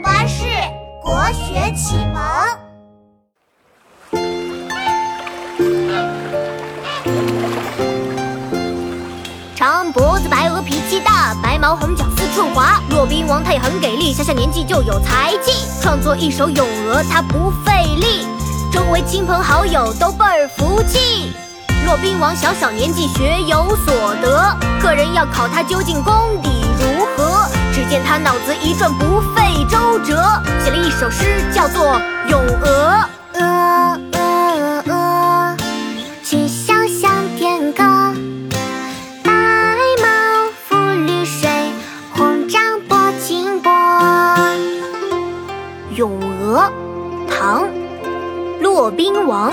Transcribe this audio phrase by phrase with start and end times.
[0.00, 0.44] 巴士
[1.02, 2.22] 国学启蒙。
[9.56, 12.80] 长脖子白鹅脾气大，白毛红脚四处滑。
[12.90, 18.26] 骆宾王他也很给力，小小年纪就有才气，创作一首咏鹅他不费力，
[18.72, 21.32] 周围亲朋好友都倍儿服气。
[21.86, 26.97] 骆宾王小小年纪学有所得，客人要考他究竟功底如？
[28.22, 30.16] 脑子一转不费周折，
[30.60, 31.84] 写了一首诗，叫做
[32.28, 33.04] 《咏鹅》。
[33.40, 35.56] 鹅鹅鹅，
[36.24, 37.84] 曲项向天歌。
[39.22, 39.32] 白
[40.02, 40.08] 毛
[40.66, 41.48] 浮绿水，
[42.12, 43.70] 红掌拨清波。
[45.94, 46.70] 《咏鹅》
[47.30, 47.64] 唐·
[48.60, 49.52] 骆宾王。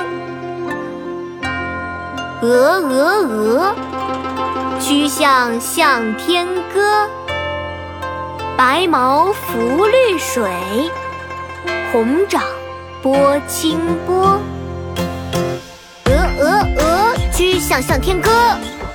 [2.42, 3.76] 鹅鹅鹅，
[4.80, 7.08] 曲项向天歌。
[8.58, 10.50] 白毛浮绿水，
[11.92, 12.42] 红掌
[13.02, 14.40] 拨清波。
[16.06, 18.30] 鹅鹅鹅，曲项向天歌。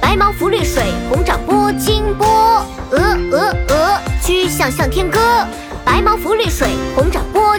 [0.00, 2.64] 白毛浮绿水，红掌拨清波。
[2.90, 2.98] 鹅
[3.30, 5.20] 鹅鹅，曲项向天歌。
[5.84, 7.49] 白毛浮绿水，红掌拨。